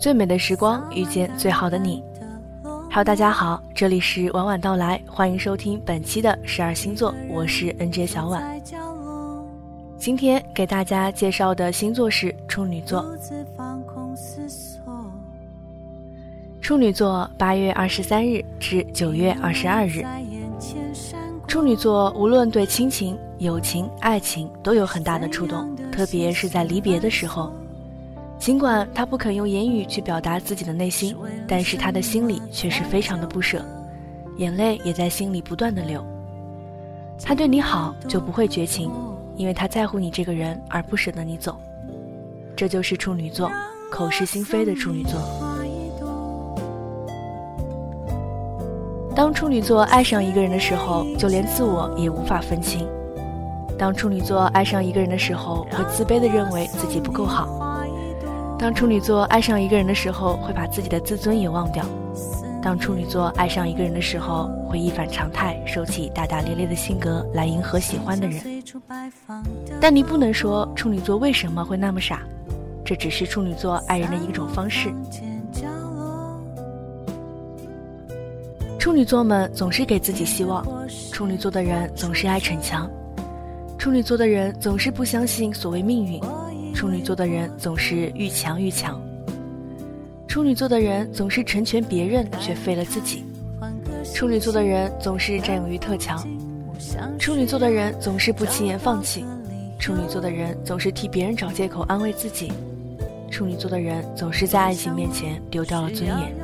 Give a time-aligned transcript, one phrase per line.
[0.00, 2.02] 最美的时光遇见最好的你。
[2.88, 8.58] Hello，大家好，这里是晚晚到来，欢迎收听本期的十二星座，我是 NJ 小婉。
[9.98, 13.04] 今天给大家介绍的星座是处女座。
[16.62, 20.02] 处女座八月二十三日至九月二十二日。
[21.46, 27.52] 处女座无论对亲情、友情、爱情都有很大的触动，特别是在离别的时候。
[28.40, 31.14] 尽管他不肯用言语去表达自己的内心，
[31.46, 33.62] 但是他的心里却是非常的不舍，
[34.38, 36.02] 眼泪也在心里不断的流。
[37.22, 38.90] 他对你好就不会绝情，
[39.36, 41.54] 因为他在乎你这个人而不舍得你走。
[42.56, 43.50] 这就是处女座，
[43.92, 45.20] 口是心非的处女座。
[49.14, 52.88] 当处女座爱上一个人的时候，就连自我也无法分清。
[53.78, 57.69] 当处女座爱上一个人的时候，会自卑的认为自己不够好。
[58.60, 61.82] 当处女座爱上一个人的时候，会把自己的自尊也忘掉。
[62.60, 68.62] 当处女座爱上一个人的时候，会一反常态，收起大大咧咧的性格来迎合喜欢的人。
[69.80, 72.20] 但你不能说处女座为什么会那么傻，
[72.84, 74.92] 这只是处女座爱人的一种方式。
[78.78, 80.62] 处女座们总是给自己希望，
[81.10, 82.90] 处女座的人总是爱逞强，
[83.78, 86.20] 处女座的人总是不相信所谓命运，
[86.74, 89.00] 处女座的人总是愈强愈强，
[90.26, 93.24] 处女座的人总是成全别人却废了自己，
[94.14, 96.26] 处女座的人总是占有欲特强，
[97.18, 99.24] 处女座的人总是不轻言放弃，
[99.78, 102.52] 处女座的人总是替别人找借口安慰自己，
[103.30, 106.34] 处女座的人总是在爱情面前丢掉了尊严。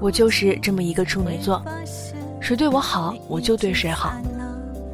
[0.00, 1.62] 我就是这么一个处女座，
[2.40, 4.14] 谁对我好，我就对谁好。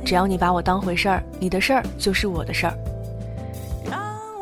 [0.05, 2.75] 只要你把我当回事儿，你的事儿就是我的事儿。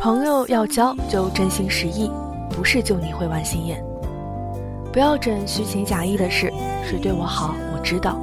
[0.03, 2.11] 朋友要交就真心实意，
[2.51, 3.81] 不是就你会玩心眼。
[4.93, 6.53] 不要整虚情假意的事，
[6.83, 8.19] 谁对我好我知道。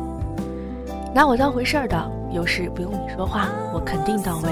[1.16, 4.50] 拿我当回事儿的，有事不用你说话，我肯定到位。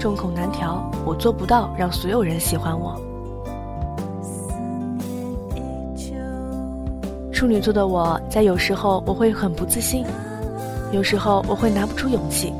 [0.00, 2.98] 众口难调，我做不到让所有人喜欢我。
[7.30, 10.06] 处女座的我在有时候我会很不自信，
[10.90, 12.50] 有时候我会拿不出勇气，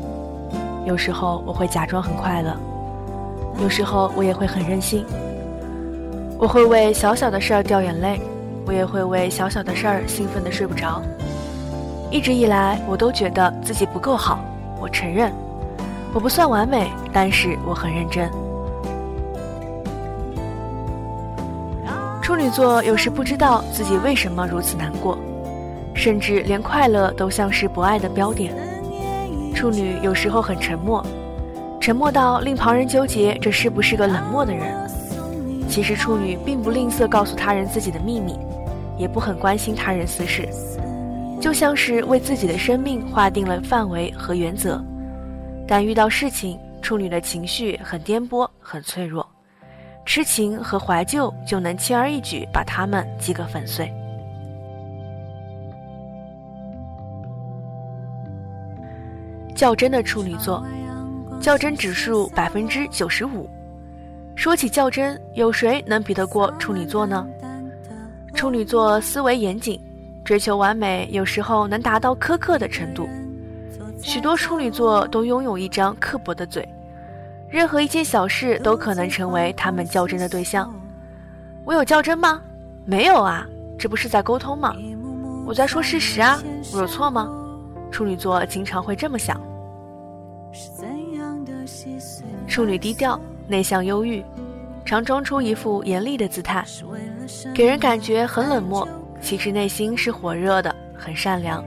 [0.85, 2.55] 有时候我会假装很快乐，
[3.63, 5.05] 有时候我也会很任性。
[6.39, 8.21] 我会为小小的事儿掉眼泪，
[8.67, 11.01] 我也会为小小的事儿兴奋的睡不着。
[12.11, 14.39] 一直以来，我都觉得自己不够好，
[14.81, 15.33] 我承认，
[16.13, 18.31] 我不算完美，但是我很认真。
[22.21, 25.17] 处女座有时不知道自己为什么如此难过，
[25.95, 28.55] 甚至连快乐都像是博爱的标点。
[29.55, 31.05] 处女有时候很沉默，
[31.85, 34.75] 沉默到令旁人纠结这是不是个冷漠的人。
[35.69, 38.39] 其实处女并不吝啬告诉他人自己的秘密，
[38.97, 40.49] 也不很关心他人私事，
[41.43, 44.83] 就像是为自己的生命划定了范围和原则。
[45.69, 49.27] 但遇到事情，处女的情绪很颠簸，很脆弱。
[50.07, 53.93] 痴情和怀旧就能轻而易举把他们击个粉碎。
[59.55, 60.65] 较真的处女座，
[61.45, 63.47] 较真指数百分之九十五。
[64.35, 67.27] 说起较真，有谁能比得过处女座呢？
[68.33, 69.79] 处女座思维严谨，
[70.25, 73.07] 追求完美，有时候能达到苛刻的程度。
[74.01, 76.67] 许多处女座都拥有一张刻薄的嘴。
[77.51, 80.75] 任何一件小事都可能成为他们较真的对象。
[81.67, 82.41] 我有较真吗？
[82.87, 83.47] 没有啊，
[83.79, 84.75] 这不是在沟通吗？
[85.47, 86.41] 我在说事实啊，
[86.73, 87.29] 我有错吗？
[87.91, 89.39] 处女座经常会这么想。
[92.47, 94.23] 处女低调、内向、忧郁，
[94.85, 96.65] 常装出一副严厉的姿态，
[97.55, 98.87] 给人感觉很冷漠，
[99.21, 101.65] 其实内心是火热的，很善良，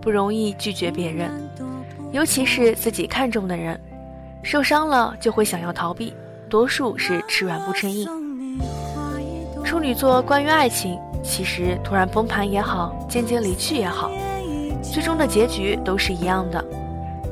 [0.00, 1.30] 不容易拒绝别人，
[2.12, 3.78] 尤其是自己看重的人。
[4.42, 6.14] 受伤了就会想要逃避，
[6.48, 8.08] 多数是吃软不撑硬。
[9.62, 14.10] 处女座关于爱情，其实突然崩盘也好，渐渐离去也好，
[14.82, 16.64] 最终的结局都是一样的。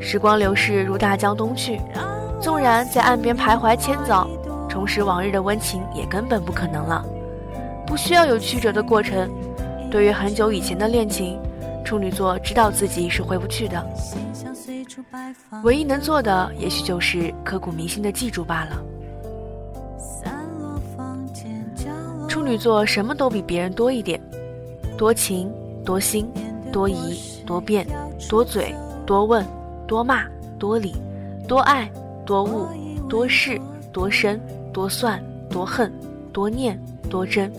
[0.00, 1.80] 时光流逝如大江东去，
[2.40, 4.28] 纵然在岸边徘徊千早，
[4.68, 7.04] 重拾往日的温情也根本不可能了。
[7.86, 9.28] 不需要有曲折的过程，
[9.90, 11.38] 对于很久以前的恋情，
[11.84, 13.84] 处女座知道自己是回不去的。
[15.64, 18.82] 唯一能做的，也许就是刻骨铭心的记住罢了。
[22.28, 24.20] 处女座什么都比别人多一点，
[24.96, 25.52] 多情、
[25.84, 26.30] 多心、
[26.70, 27.86] 多疑、多变、
[28.28, 28.74] 多嘴、
[29.06, 29.44] 多问、
[29.88, 30.24] 多骂、
[30.58, 30.94] 多理、
[31.48, 31.90] 多爱、
[32.24, 32.68] 多悟、
[33.08, 33.58] 多事、
[33.90, 34.40] 多深、
[34.72, 35.20] 多算、
[35.50, 35.90] 多恨、
[36.32, 36.48] 多。
[36.48, 36.80] 念、
[37.10, 37.52] 多真、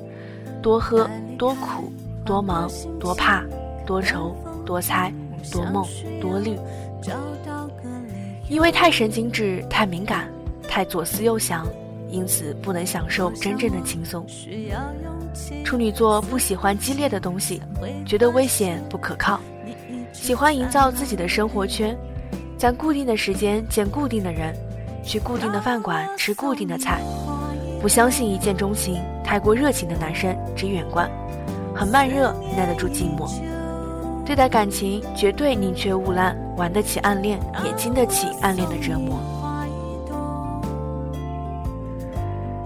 [0.61, 1.91] 多喝、多苦、
[2.25, 3.45] 多忙、多怕、
[3.85, 4.35] 多愁、
[4.65, 5.13] 多猜、
[5.51, 5.85] 多梦、
[6.19, 6.57] 多虑。
[8.49, 10.27] 因为太神经质、太敏感、
[10.67, 11.67] 太左思右想，
[12.09, 14.25] 因此不能享受真正的轻松。
[15.63, 17.61] 处女座不喜欢激烈的东西，
[18.05, 19.39] 觉得危险不可靠，
[20.11, 21.95] 喜欢营造自己的生活圈，
[22.59, 24.53] 在固定的时间见固定的人，
[25.01, 26.99] 去固定的饭馆吃固定的菜，
[27.81, 29.01] 不相信一见钟情。
[29.23, 31.09] 太过热情的男生只远观，
[31.73, 33.31] 很慢热，耐得住寂寞。
[34.25, 39.17] 对待感情绝对宁缺毋滥，玩得起暗恋，也经得起暗恋的折磨。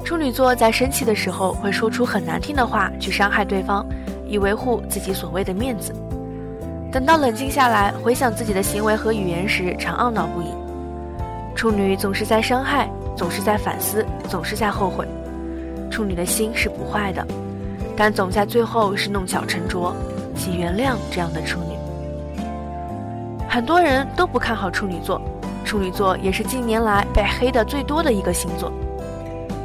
[0.03, 3.85] 处女座在生气的时候会说出很难听的话去伤害对方，
[4.25, 5.93] 以维护自己所谓的面子。
[6.93, 10.45] 等到冷静下来回想自己的行为和语言时，常懊恼不已。
[11.55, 12.87] 处女总是在伤害，
[13.17, 15.07] 总是在反思，总是在后悔。
[15.89, 17.25] 处女的心是不坏的，
[17.97, 19.95] 但总在最后是弄巧成拙。
[20.35, 22.43] 请原谅这样的处女。
[23.49, 25.19] 很多人都不看好处女座，
[25.65, 28.71] 处女座也是近年来被黑的最多的一个星座。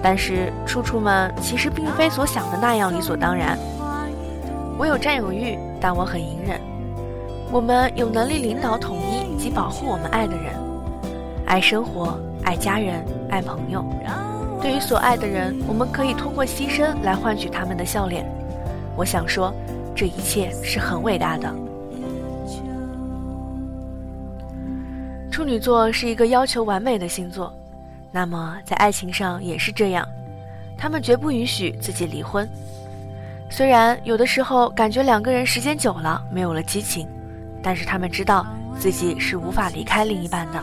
[0.03, 3.59] 但是，处处们其实并非所想的那样理所当然。
[4.79, 6.59] 我有占有欲，但我很隐忍。
[7.51, 10.55] 我们有能力领导、统一及保护我们爱的人，
[11.47, 13.83] 爱生活，爱家人，爱朋友。
[14.61, 18.27] 对于所爱的人，我们可以通过牺牲来换取他们的笑脸。
[18.97, 19.55] 我想说，
[19.95, 21.51] 这一切是很伟大的。
[25.31, 27.51] 处女座是一个要求完美的星座。
[28.11, 30.07] 那么，在爱情上也是这样，
[30.77, 32.47] 他们绝不允许自己离婚。
[33.49, 37.09] 虽然有的时候感觉两个人时间久了没有了激情，
[37.63, 38.47] 但是他们知道
[38.79, 40.63] 自己是无法离开另一半的，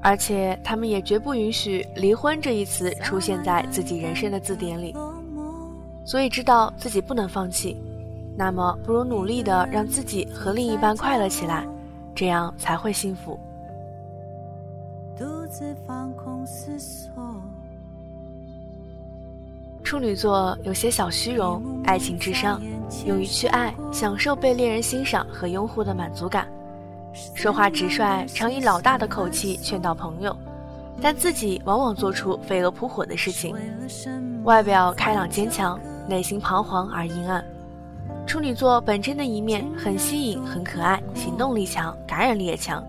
[0.00, 4.94] 而且他们也绝不允许“离婚”这一词出现在自己人生的字典里。
[6.04, 7.76] 所以知道自己不能放弃，
[8.36, 11.66] 那么不如努力的让自己和另一半快乐起来，
[12.14, 13.38] 这样才会幸福。
[15.18, 17.12] 独自放空思索。
[19.88, 22.60] 处女座有些小虚荣，爱情至上，
[23.06, 26.46] 勇于去爱，享受被恋人欣赏和拥护的满足感。
[27.34, 30.36] 说话直率，常以老大的口气劝导朋友，
[31.00, 33.56] 但自己往往做出飞蛾扑火的事情。
[34.44, 37.42] 外表开朗坚强，内心彷徨而阴暗。
[38.26, 42.84] 处女座本真的一面很吸引，很可爱，行动力强，感染力也强。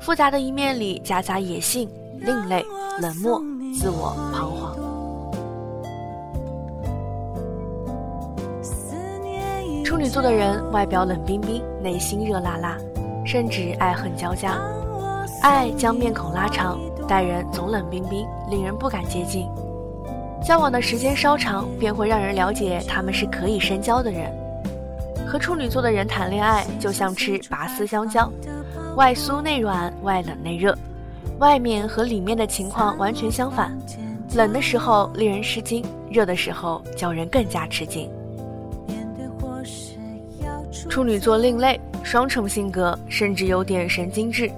[0.00, 1.88] 复杂的一面里夹杂野性、
[2.18, 2.66] 另类、
[3.00, 3.40] 冷漠、
[3.78, 4.83] 自我、彷徨。
[10.04, 12.76] 处女座的人外表冷冰冰，内心热辣辣，
[13.24, 14.60] 甚至爱恨交加。
[15.40, 16.78] 爱将面孔拉长，
[17.08, 19.48] 待人总冷冰冰，令人不敢接近。
[20.46, 24.30] 交往的时间稍长，便会让人了解他们是可以深交的人。
[25.26, 28.30] 和处女座的人谈恋爱，就像吃拔丝香蕉。
[28.96, 30.76] 外酥内软，外冷内热，
[31.38, 33.74] 外面和里面的情况完全相反。
[34.34, 38.06] 冷的时候令人吃惊，热的时候叫人更加吃惊。
[40.88, 44.50] 处女座另类，双重性格，甚至有点神经质。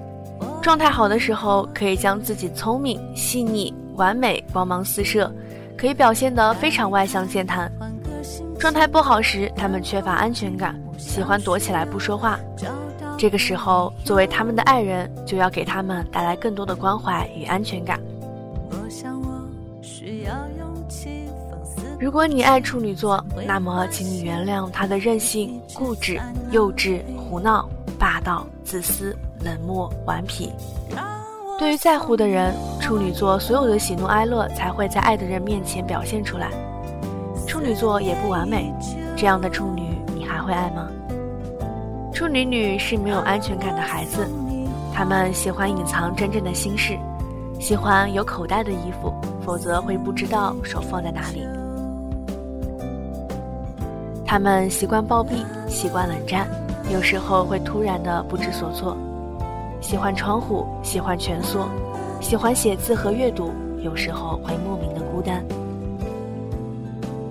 [0.61, 5.31] 状态好的时候，可以将自己聪明、细腻、完美、光芒四射，
[5.77, 7.71] 可以表现得非常外向健谈。
[8.59, 12.39] 状态不好时，他们缺乏安全感，喜欢躲起来不说话。
[13.17, 17.99] 这个时候，作为他们的爱人，就要给他们带来更多的关怀与安全感。
[21.99, 30.51] 如果你爱处女座，那么请你原谅他的任性、固执、幼稚、胡闹、霸道、自私、冷漠、顽皮。
[31.57, 36.51] 对于在乎的人，处女座所有的喜怒哀乐才会在爱的人面前表现出来。
[37.47, 38.71] 处女座也不完美，
[39.15, 40.87] 这样的处女，你还会爱吗？
[42.13, 44.27] 处女女是没有安全感的孩子，
[44.93, 46.95] 她们喜欢隐藏真正的心事，
[47.59, 49.11] 喜欢有口袋的衣服，
[49.43, 51.43] 否则会不知道手放在哪里。
[54.27, 56.45] 他们习惯暴毙，习惯冷战，
[56.93, 58.95] 有时候会突然的不知所措。
[59.79, 61.69] 喜欢窗户，喜欢蜷缩，
[62.19, 65.41] 喜欢写字和阅读，有时候会莫名的孤单。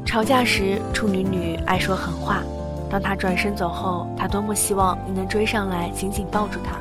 [0.06, 2.42] 吵架时，处女女爱说狠话。
[2.88, 6.78] 当他转身走后，他多么希望你能追上来，紧紧抱住他，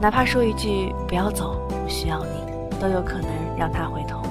[0.00, 2.30] 哪怕说一句“不要走，我需要你”，
[2.80, 4.22] 都有可能让他回头。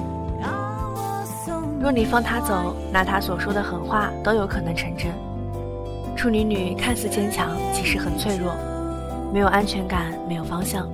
[1.80, 5.12] 若你放他走，那他所说的狠话都有可能成真。
[6.16, 8.52] 处女女看似坚强，其实很脆弱，
[9.32, 10.88] 没有安全感，没有方向，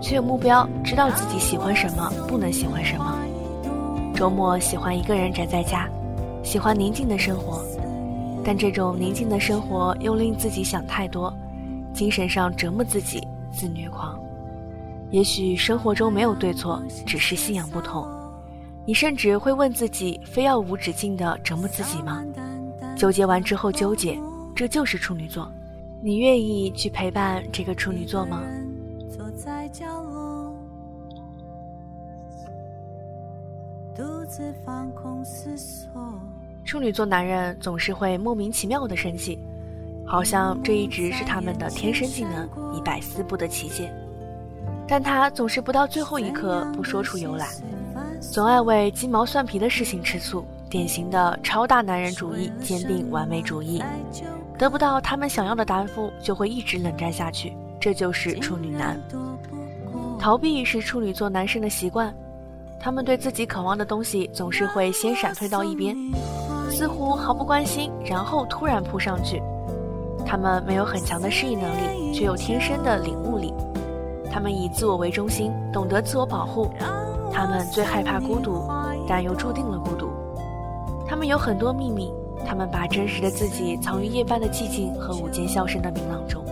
[0.00, 3.18] 却有目标，知道自己喜欢什么，不能喜欢什么。
[4.14, 5.88] 周末喜欢一个人宅在家，
[6.44, 7.60] 喜欢宁静的生活，
[8.44, 11.34] 但这种宁静的生活又令自己想太多，
[11.92, 14.16] 精神上折磨自己，自虐狂。
[15.10, 18.06] 也许生活中没有对错，只是信仰不同。
[18.84, 22.24] 你甚至会问自己：非要无止境的折磨自己吗？
[22.96, 24.18] 纠结完之后纠结，
[24.54, 25.50] 这就是处女座。
[26.02, 28.42] 你愿意去陪伴这个处女座吗？
[36.64, 39.38] 处女座男人总是会莫名其妙的生气，
[40.04, 43.92] 好像这一直是他们的天生技能，你百思不得其解。
[44.88, 47.48] 但他总是不到最后一刻不说出由来，
[48.30, 53.82] 总爱为鸡毛蒜皮的事情吃醋，典型的超大男人主义，坚定完美主义。
[54.56, 58.98] 得不到他们想要的答复，就会一直冷战下去，这就是处女男。
[60.18, 62.14] 逃避是处女座男生的习惯，
[62.78, 65.96] 他们对自己渴望的东西总是会先闪退到一边，
[66.70, 69.42] 似乎毫不关心，然后突然扑上去。
[70.24, 73.52] 他们没有很强的适应能力，却有天生的领悟力。
[74.30, 76.70] 他们以自我为中心，懂得自我保护。
[77.32, 78.68] 他们最害怕孤独，
[79.08, 80.10] 但又注定了孤独。
[81.06, 82.12] 他们有很多秘密，
[82.46, 86.44] 他们把真实的自己藏于夜半的寂静和午间笑声的明朗中。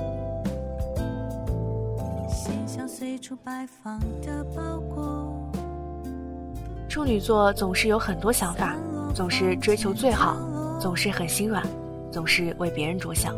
[6.88, 8.76] 处女座总是有很多想法，
[9.14, 10.36] 总是追求最好，
[10.80, 11.62] 总是很心软，
[12.10, 13.34] 总是为别人着想，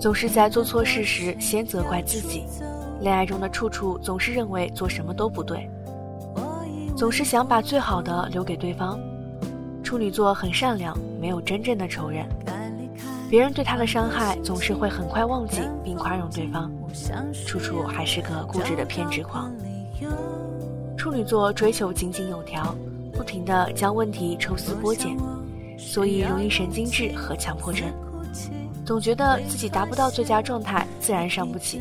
[0.00, 2.44] 总是在做错事时先责怪自己。
[3.00, 5.70] 恋爱中的处处总是认为做什么都不对，
[6.98, 8.98] 总是想把最好的留给对方。
[9.84, 12.28] 处女座很善良，没有真正的仇人，
[13.30, 16.68] 别人对他的伤害总是会很快忘记并宽容对方。
[17.46, 19.48] 处处还是个固执的偏执狂。
[20.96, 22.74] 处女座追求井井有条，
[23.12, 25.16] 不停地将问题抽丝剥茧，
[25.78, 27.86] 所以容易神经质和强迫症。
[28.84, 31.80] 总觉得自己达不到最佳状态，自然伤不起。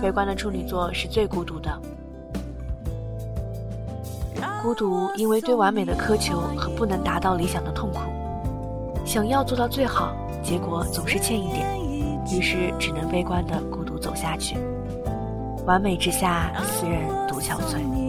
[0.00, 1.70] 悲观的处女座是最孤独的，
[4.68, 8.00] 孤独因为对完美的苛求和不能达到理想的痛苦，
[9.02, 11.66] 想要做到最好，结果总是欠一点，
[12.30, 14.58] 于是只能悲观的孤独走下去。
[15.64, 18.07] 完美之下，斯人独憔悴。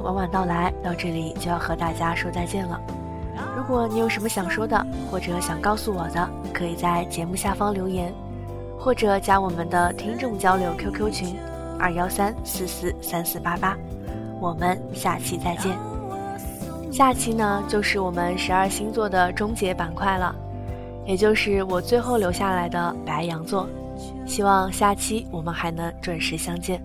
[0.00, 2.80] 晚晚到来到这里就要和大家说再见了。
[3.56, 8.12] 如果你有什么想说的，或者想告诉我的，可以在节目下方留言，
[8.78, 11.36] 或者加我们的听众交流 QQ 群
[11.78, 13.76] 二幺三四四三四八八。
[14.40, 15.76] 我们下期再见。
[16.92, 20.34] 下期呢就是我们十二星座的终结板块了，
[21.06, 23.68] 也就是我最后留下来的白羊座。
[24.26, 26.80] 希望下期我们还能准时相见。